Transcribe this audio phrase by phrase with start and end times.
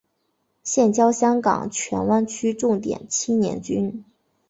[0.63, 4.03] 现教香港荃湾区重点青年军。